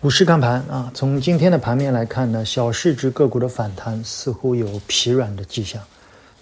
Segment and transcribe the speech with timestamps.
[0.00, 5.82] 股市看盘啊，从今天的盘面来看呢，小市值个股的反弹似乎有疲软的迹象。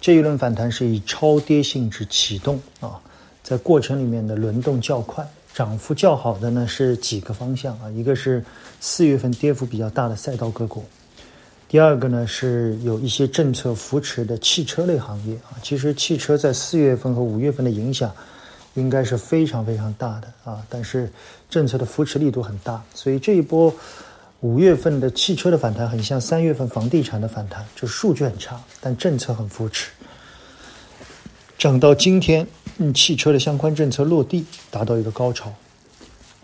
[0.00, 3.00] 这一轮反弹是以超跌性质启动啊，
[3.44, 8.44] 在过程里面的轮动较快，涨幅较好的呢是几个方向啊，一个是
[8.80, 10.84] 四月份跌幅比较大的赛道个股，
[11.68, 18.12] 第二个呢是有一些政策扶持的汽车类行业啊，其实汽车在四月份和五月份的影响。
[18.74, 21.08] 应该是非常非常大的啊，但是
[21.48, 23.72] 政策的扶持力度很大，所以这一波
[24.40, 29.90] 五月份的汽车的反弹很像三月份房地产的反弹，就数据很差，但政策很扶持。
[31.56, 32.46] 涨到今天，
[32.78, 35.52] 嗯，汽车的相关政策落地，达到一个高潮。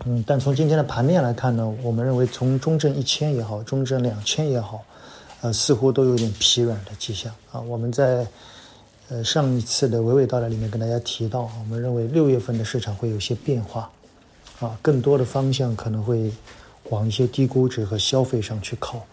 [0.05, 4.83] 嗯，但从今天的盘面来看呢，我们认为从中证一千也好，中证两千也好，
[5.41, 7.59] 呃，似乎都有点疲软的迹象啊。
[7.59, 8.25] 我们在。
[9.11, 13.91] 呃，上一次的娓娓道来里面跟大家提到，我们认为六月份的市场会有一些变化，
[14.61, 16.31] 啊，更多的方向可能会
[16.85, 19.05] 往一些低估值和消费上去靠。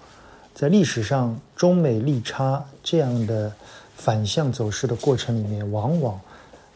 [0.54, 3.52] 在历史上，中美利差这样的
[3.96, 6.20] 反向走势的过程里面，往往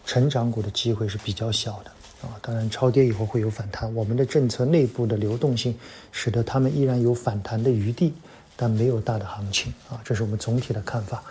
[0.05, 3.95] 成长股的机会是比较小的，啊，当然超跌以后会有反弹。
[3.95, 5.73] 我们的政策内部的流动性
[6.11, 8.13] 使得他们依然有反弹的余地，
[8.57, 11.23] 但没有大的行情，啊，这是我们总体的看法。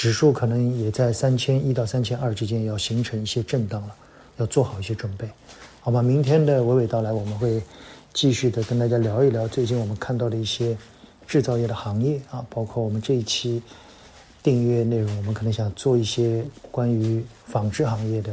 [0.00, 3.94] 指数可能也在三千一到三千二之间要形成一些震荡了，
[4.38, 5.28] 要做好一些准备，
[5.82, 6.00] 好吧？
[6.00, 7.62] 明天的娓娓道来，我们会
[8.14, 10.74] 继续的跟大家聊一聊最近我们看到的一些
[11.26, 13.62] 制造业的行业啊，包括我们这一期
[14.42, 18.32] 订阅内容，我们可能想做一些关于纺织行业的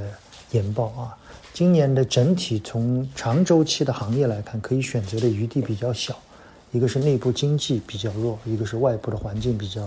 [0.51, 1.17] 研报啊。
[1.51, 6.17] 今年的整体从长周期的行业来看，可以选择的余地比较小，
[6.71, 9.85] 一个是内部经济比较弱，一个是外部的环境比较。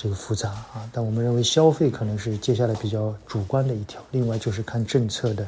[0.00, 4.00] 这个复杂啊，但我们认为消费可能是接下来比较主观的一条。
[4.12, 5.44] 另外就是看政策的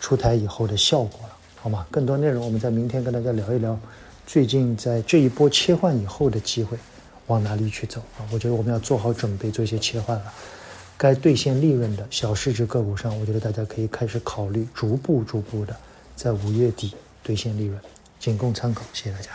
[0.00, 1.86] 出台以后的效果了，好吗？
[1.90, 3.78] 更多内容我们在明天跟大家聊一聊，
[4.26, 6.78] 最近在这一波切换以后的机会
[7.26, 8.24] 往哪里去走啊？
[8.32, 10.32] 我觉得我们要做好准备，做一些切换了。
[10.96, 15.76] 该兑现利润的小市值个股上，我觉得大家可以开始考虑，逐步逐步的
[16.16, 17.78] 在五月底兑现利润，
[18.18, 18.82] 仅供参考。
[18.94, 19.28] 谢谢大家。